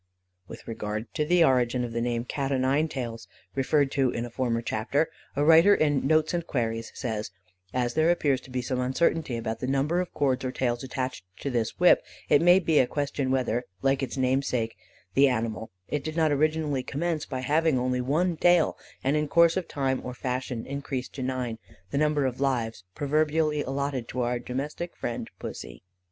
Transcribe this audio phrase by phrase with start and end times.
[0.47, 4.25] With regard to the origin of the name "Cat o' nine tails," referred to in
[4.25, 7.29] a former chapter, a writer in Notes and Queries says:
[7.71, 11.23] "As there appears to be some uncertainty about the number of cords or tails attached
[11.41, 14.75] to this whip, it may be a question whether, like its namesake,
[15.13, 19.55] the animal, it did not originally commence by having only one tail, and in course
[19.55, 21.59] of time or fashion increase to nine,
[21.91, 25.83] the number of lives proverbially allotted to our domestic friend Pussy.